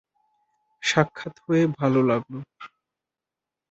[0.83, 2.39] সাক্ষাৎ হয়ে ভালো লাগলো!